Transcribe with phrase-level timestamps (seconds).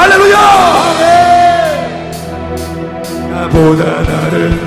[0.00, 0.36] 할렐루야!
[3.30, 4.58] 나보다 나를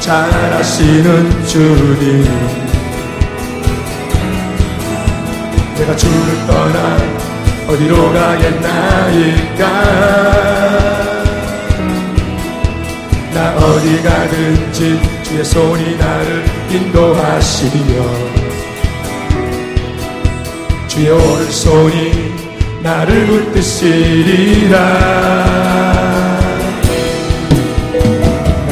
[0.00, 2.24] 잘 아시는 주님.
[5.78, 6.96] 내가 주를 떠나
[7.68, 9.62] 어디로 가겠나이까?
[13.32, 18.32] 나 어디 가든지 주의 손이 나를 인도하시며
[20.88, 22.31] 주의 오른손이
[22.82, 24.76] 나를 붙드시리라.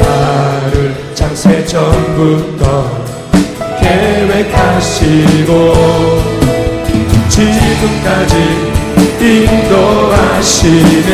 [0.02, 3.04] 나를 장세 전부터
[3.80, 5.54] 계획하시고
[7.28, 8.34] 지금까지
[9.20, 11.12] 인도하시네.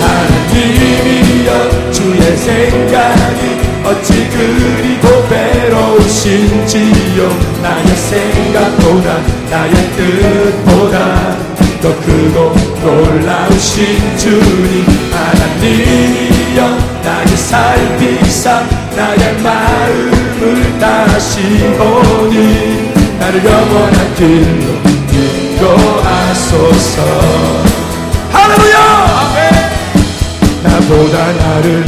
[0.00, 1.50] 하나님이여
[1.92, 3.42] 주의 생각이
[3.84, 5.23] 어찌 그리 고
[5.64, 7.28] 배로우신지요.
[7.62, 9.18] 나의 생각보다
[9.50, 11.36] 나의 뜻보다
[11.80, 16.58] 더 크고 놀라우신 주님 하나님이여.
[17.02, 18.62] 나의 살피사
[18.94, 21.40] 나의 마음을 다시
[21.78, 24.66] 보니 나를 영원한 길로
[25.12, 26.96] 인도하소서.
[28.32, 28.76] 할렐루야!
[30.62, 31.84] 나보다 나를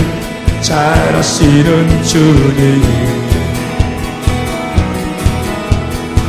[0.61, 3.16] 잘 아시는 주님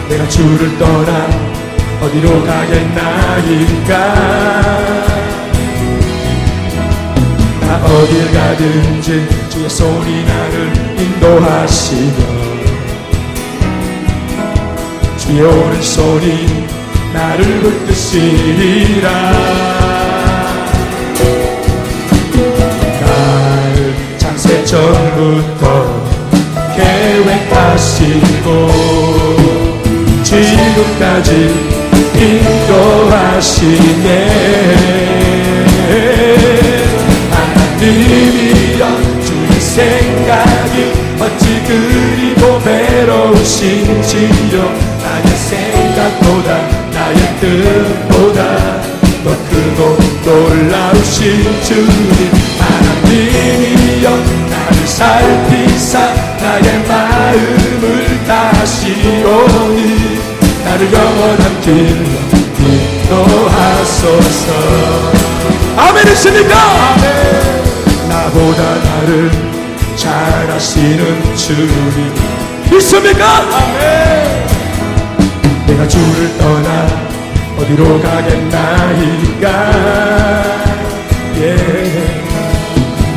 [0.10, 1.28] 내가 주를 떠나
[2.02, 3.98] 어디로 가겠나이까?
[7.62, 12.48] 나 어딜 가든지 주의 손이 나를 인도하시며
[15.18, 16.68] 주의 오른손이
[17.14, 19.12] 나를 붙드시리라.
[23.02, 26.08] 나를 장세 전부터
[26.78, 28.48] 계획하시고
[30.44, 31.32] 지금까지
[32.16, 34.08] 인도하시네.
[37.32, 38.84] 하나님이여
[39.26, 40.76] 주의 생각이
[41.20, 43.36] 어찌 그리 고배로우신지요?
[45.04, 46.50] 나의 생각보다
[46.94, 48.40] 나의 뜻보다
[49.23, 49.80] 더 크고
[50.26, 51.22] 놀라우신
[51.64, 52.17] 주님.
[52.60, 54.06] 하나님이여
[54.50, 55.92] 나를 살피사
[56.42, 57.86] 나의 마음을
[58.28, 58.80] 다시
[59.26, 59.97] 오니
[60.77, 62.20] 나를 영원한 길로
[63.10, 64.54] 인도하소서
[65.76, 66.55] 아멘이십니까?
[66.55, 68.10] 아멘.
[68.10, 69.32] 나보다 나를
[69.95, 72.14] 잘 아시는 주님
[72.71, 73.39] 믿습니까?
[73.39, 74.48] 아멘.
[75.66, 76.87] 내가 주를 떠나
[77.58, 79.48] 어디로 가겠나이까
[81.37, 81.55] 예.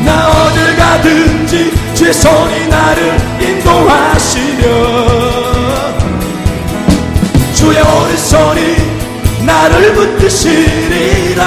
[0.06, 5.39] 나 어딜 가든지 주의 손이 나를 인도하시며
[8.20, 8.76] 손이
[9.44, 11.44] 나를 붙드시리라.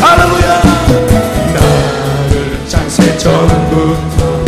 [0.00, 0.62] 할렐루야.
[1.54, 4.44] 나를 장세 전부터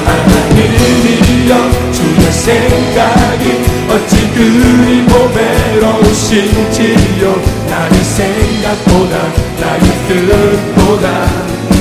[0.05, 1.53] 하나님이여
[1.93, 6.43] 주의 생각이 어찌 그리 보배로우신지요?
[7.71, 9.15] 나의 생각보다
[9.61, 11.07] 나의 뜻보다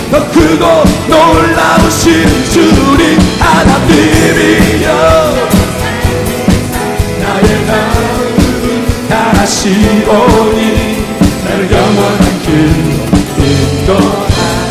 [0.10, 0.66] 더 크고
[1.10, 2.06] 놀라우신
[2.52, 4.88] 주님 하나님이여.
[7.20, 8.48] 나의 마음을
[9.10, 9.60] 다시
[10.08, 10.60] 오니
[11.44, 12.98] 나를 영원한 길로
[13.38, 13.90] 인도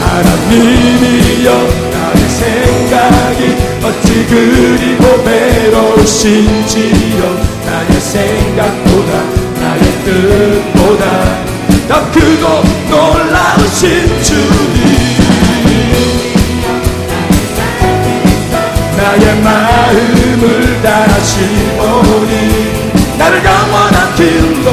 [0.00, 1.48] 하나님이여.
[1.92, 3.40] 나의 생각이
[4.16, 6.00] 어찌 그리 고배로우신지요
[7.66, 9.12] 나의 생각보다
[9.60, 11.04] 나의 뜻보다
[11.86, 12.44] 더 크고
[12.88, 14.86] 놀라우신 주님.
[18.96, 21.32] 나의 마음을 다시
[21.76, 22.32] 보니
[23.18, 24.66] 나를 영원한 길로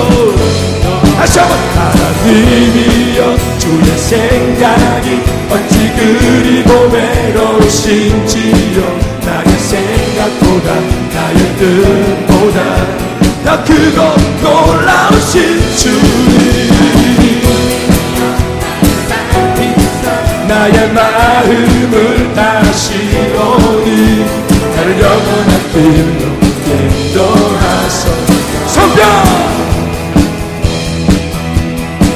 [1.17, 3.19] 다시 한번 하나님이여
[3.59, 8.03] 주의 생각이 어찌 그리 고배로우신지요
[8.81, 9.02] 나의
[10.23, 10.73] 생각보다
[11.13, 12.59] 나의 뜻보다
[13.43, 13.99] 더 크고
[14.41, 17.43] 놀라우신 주님
[20.47, 22.93] 나의 마음을 다시
[23.35, 24.25] 오니
[24.75, 26.23] 나를 영원한 길로
[26.65, 28.01] 인도하소.
[28.67, 29.01] 성령!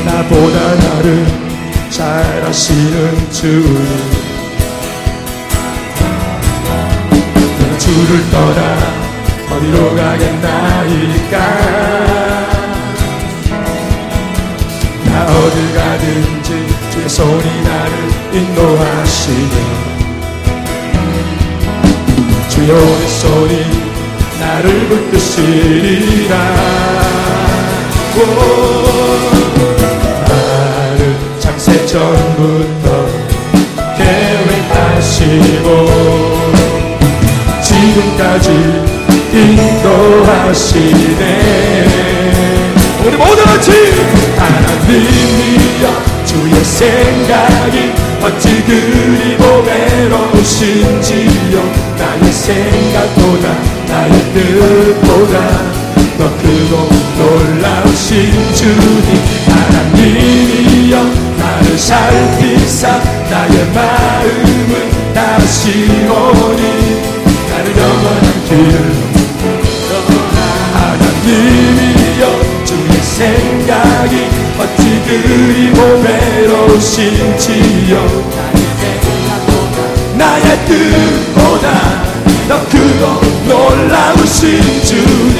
[0.05, 1.25] 나보다 나를
[1.89, 4.26] 잘 아시는 주님
[7.87, 8.59] 주를 떠나
[9.49, 11.35] 어디로 가겠나이까?
[15.05, 16.49] 나나 어딜 가든지
[16.91, 17.93] 주의 손이 나를
[18.33, 19.55] 인도하시며
[22.49, 23.53] 주의 오의 손이
[24.37, 26.35] 나를 붙드시리라.
[30.27, 32.87] 나를 창세 전부터
[33.97, 35.46] 계획하시고
[40.27, 41.23] 하시네.
[43.05, 43.71] 우리 모두 같이
[44.37, 45.85] 하나님이여
[46.25, 50.75] 주의 생각이 어찌 그리 보배로우신지요.
[51.97, 53.55] 나의 생각보다
[53.87, 55.35] 나의 뜻보다
[56.17, 56.73] 더 크고
[57.17, 59.09] 놀라우신 주님.
[59.47, 60.93] 하나님이여
[61.37, 62.99] 나를 살피사
[63.29, 64.71] 나의 마음을
[65.13, 65.69] 다시
[66.09, 66.61] 오니
[67.49, 69.26] 나를 영원한 길을
[71.27, 72.23] 하나님이여
[72.63, 74.27] 주의 생각이
[74.57, 77.13] 어찌 그리 보배로우신지요
[80.17, 81.67] 나의 뜻보다
[82.47, 83.03] 더 크고
[83.45, 85.37] 놀라우신 주님.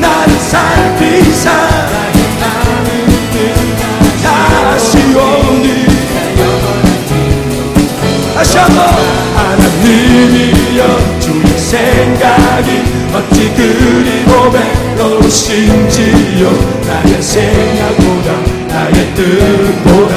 [0.00, 2.05] 나를 살피사
[9.86, 12.70] 하나님이여 주의 생각이
[13.14, 14.24] 어찌 그리
[14.96, 16.42] 보배로우신지요
[16.86, 18.28] 나의 생각보다
[18.66, 20.14] 나의 뜻보다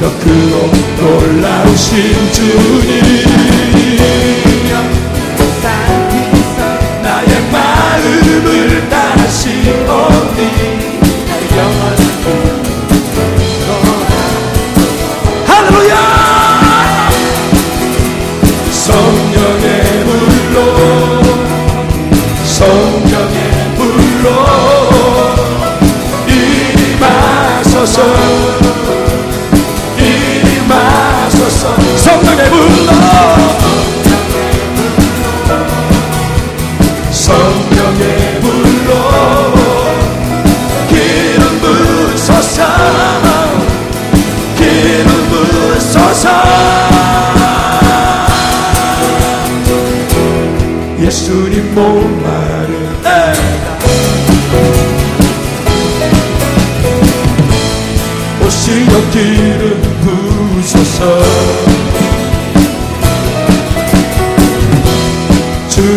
[0.00, 0.54] 더 크고
[1.00, 1.86] 놀라우신
[2.32, 2.94] 주님
[7.02, 9.42] 나의 마음을 다시
[9.88, 10.40] 오니
[11.28, 12.15] 할렐
[18.86, 19.15] 성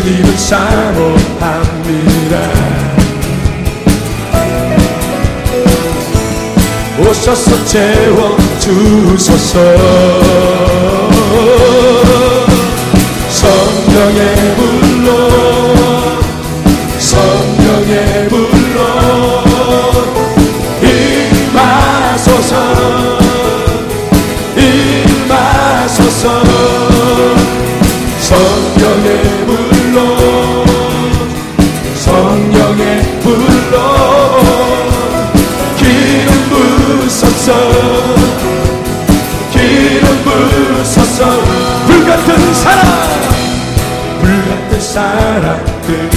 [0.01, 1.89] 주님은 사모합니다.
[6.99, 9.59] 오셔서 채워 주소서
[41.19, 41.41] 부소서
[41.85, 42.81] 불같은 사랑
[44.21, 46.09] 불같은 사랑들.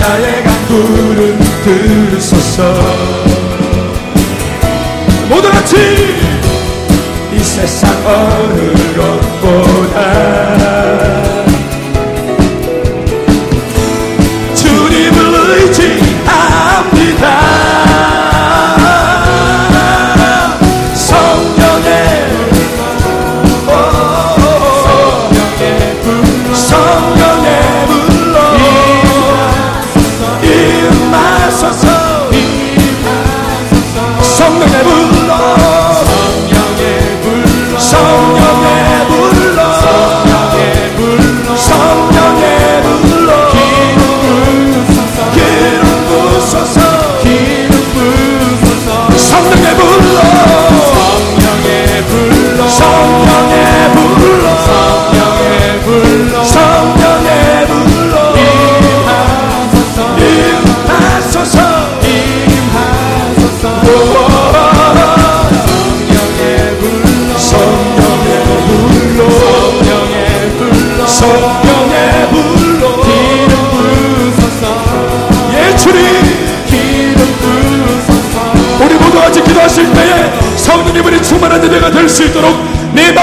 [0.00, 2.58] 나의 간구를 들으소서
[5.28, 5.76] 모두 같이
[7.32, 8.56] 이 세상 어느
[8.96, 9.96] 것보다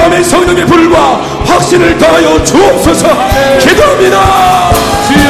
[0.02, 3.08] 마음의 성령의 불과 확신을 더하여 주옵소서.
[3.60, 4.72] 기도합니다.
[5.08, 5.30] 주여.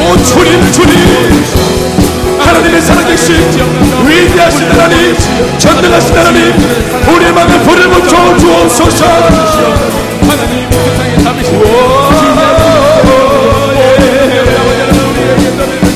[0.00, 1.44] 오 주님 주님.
[2.40, 3.36] 하나님의 살아계신
[4.08, 5.16] 위대하신 하나님
[5.58, 6.52] 전능하신 하나님
[7.14, 9.04] 우리의 마음에 불을 붙여 주옵소서.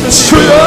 [0.09, 0.58] 주여.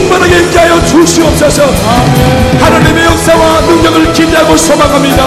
[0.00, 1.62] 충만하게 있게 하여 주시옵소서.
[2.58, 5.24] 하나님의 역사와 능력을 기대하고 소망합니다.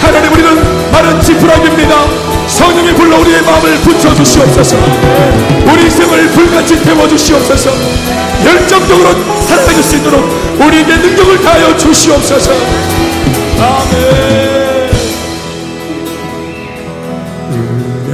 [0.00, 1.94] 하나님 우리는 마른 지푸라기입니다.
[2.48, 4.76] 성령이 불러 우리의 마음을 붙여주시옵소서.
[5.66, 7.70] 우리 인생을 불같이 태워주시옵소서.
[8.44, 9.14] 열정적으로
[9.46, 10.20] 살아갈 수 있도록
[10.58, 12.52] 우리에게 능력을 다하여 주시옵소서.
[13.60, 14.60] 아멘.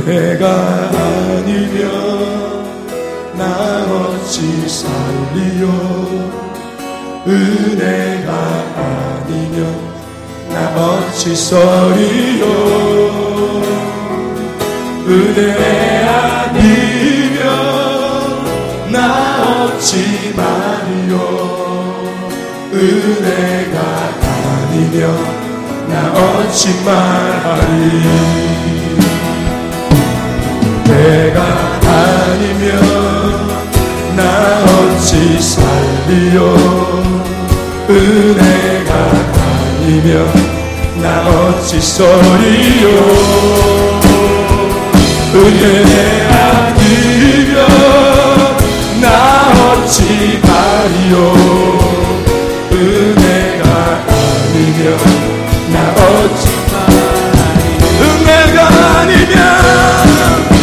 [0.06, 0.75] 은혜가
[4.36, 5.64] 어찌 살리요.
[7.26, 8.30] 은혜가
[8.76, 9.58] 아니면
[10.50, 12.44] 나 어찌 서리요.
[15.08, 17.40] 은혜 아니면
[18.92, 21.14] 나 어찌 말이요.
[22.74, 23.76] 은혜가
[24.68, 25.00] 아니면
[25.88, 28.02] 나 어찌 말하리.
[30.84, 31.38] 내가
[31.86, 32.76] 아니면
[33.48, 33.55] 나
[34.64, 36.56] 어찌 살리요
[37.88, 38.92] 은혜가
[39.86, 40.56] 아니면
[41.00, 42.88] 나 어찌 서리요.
[45.34, 47.56] 은혜 아니면
[49.00, 51.14] 나 어찌 가리요.
[52.72, 53.64] 은혜가
[54.08, 54.98] 아니면
[55.72, 56.48] 나 어찌
[58.02, 58.58] 은혜가
[59.00, 60.55] 아니면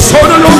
[0.00, 0.59] 두손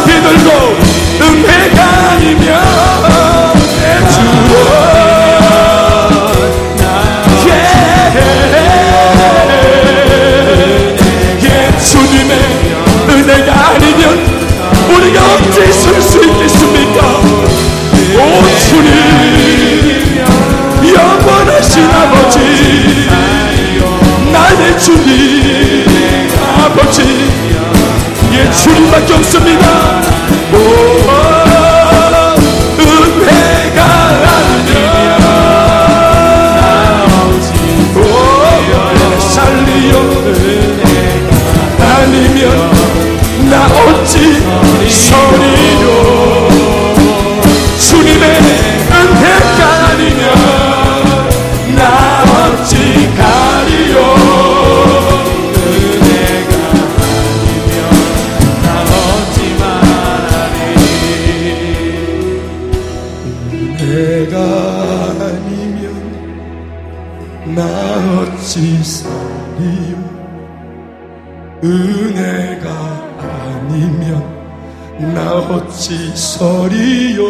[75.51, 77.25] 어찌 서리요.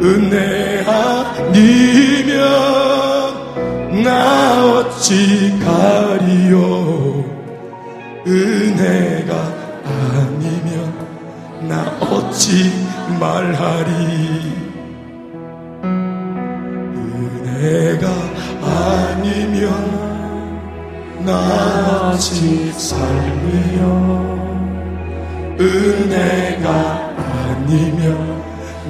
[0.00, 2.38] 은혜 아니면
[4.02, 7.24] 나 어찌 가리요?
[8.26, 9.34] 은혜가
[9.84, 10.94] 아니면
[11.68, 12.72] 나 어찌
[13.20, 13.92] 말하리?
[16.94, 18.06] 은혜가
[18.62, 19.66] 아니면
[21.24, 24.35] 나 어찌 살리요
[25.58, 28.42] 은혜가 아니면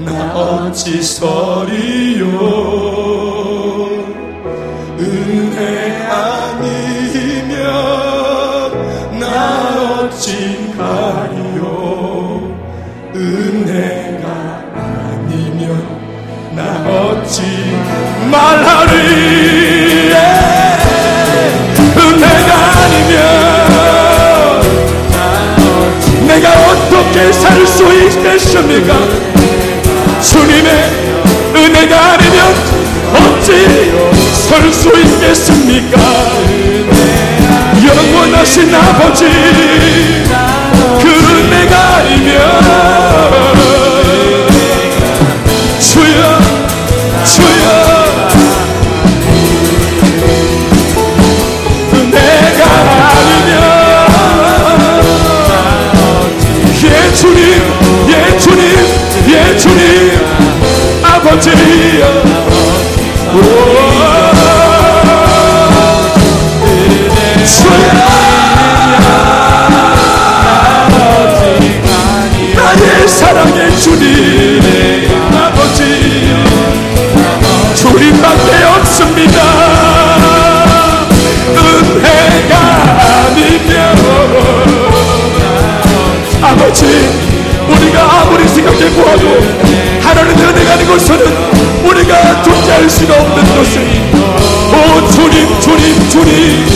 [0.05, 2.27] 나 어찌 서리요?
[4.99, 7.59] 은혜 아니면
[9.19, 11.63] 나 어찌 가리요?
[13.15, 14.27] 은혜가
[14.75, 15.87] 아니면
[16.55, 17.43] 나 어찌
[18.31, 18.86] 말하
[27.17, 28.95] 어떻게 살 수 있겠습니까?
[30.21, 30.71] 주님의
[31.55, 32.55] 은혜가 아니면
[33.15, 33.91] 어찌
[34.35, 35.99] 설 수 있겠습니까?
[37.87, 39.25] 영원하신 아버지
[96.25, 96.76] 주님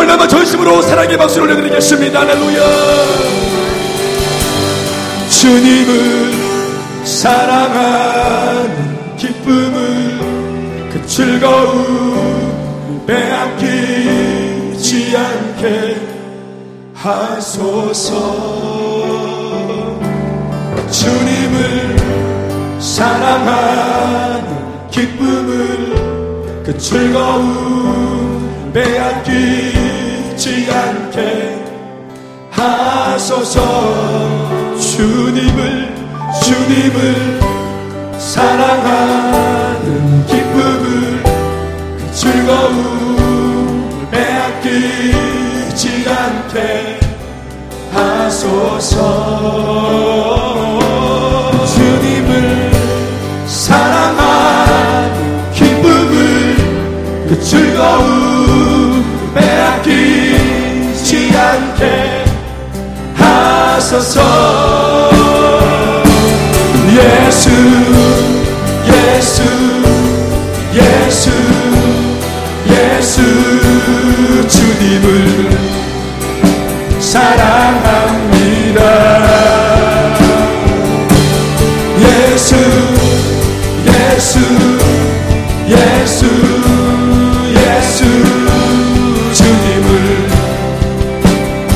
[0.00, 2.20] 마음을 담아 전심으로 사랑의 박수를 올려드리겠습니다.
[2.20, 2.60] 할렐루야.
[5.28, 6.32] 주님을
[7.04, 8.70] 사랑하는
[9.16, 14.86] 기쁨을 그 즐거움 빼앗기지
[15.16, 15.96] 않게
[16.94, 18.14] 하소서.
[20.90, 21.96] 주님을
[22.80, 24.46] 사랑하는
[24.90, 29.89] 기쁨을 그 즐거움 빼앗기
[30.40, 31.62] 지 않게
[32.50, 33.60] 하소서.
[34.80, 35.94] 주님을
[36.42, 37.38] 주님을
[38.18, 39.86] 사랑하는
[40.26, 46.98] 기쁨을 그 즐거움 빼앗기지 않게
[47.92, 48.90] 하소서
[64.00, 65.10] 하소서.
[66.88, 67.50] 예수
[68.86, 69.42] 예수
[70.74, 71.30] 예수
[72.66, 73.20] 예수
[74.48, 75.04] 주님을
[76.98, 78.80] 사랑합니다.
[81.98, 82.56] 예수
[83.86, 84.38] 예수
[85.68, 86.26] 예수
[87.50, 88.00] 예수
[89.34, 89.90] 주님을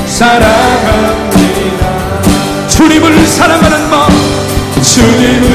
[0.07, 0.74] 사랑합니다
[2.75, 4.11] 주님을 사랑하는 마음
[4.83, 5.54] 주님을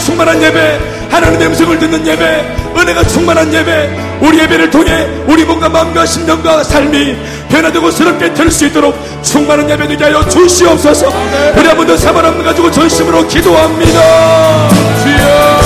[0.00, 6.06] 충만한 예배, 하나님의 음성을 듣는 예배, 은혜가 충만한 예배, 우리 예배를 통해 우리 몸과 마음과
[6.06, 7.16] 심령과 삶이
[7.48, 11.08] 변화되고 새롭게 될 수 있도록 충만한 예배 되게 하여 주시옵소서.
[11.56, 14.68] 우리 한 번 더 사바람을 가지고 전심으로 기도합니다.
[15.02, 15.60] 주여.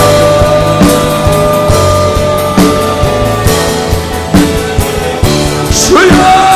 [5.71, 6.54] 주여!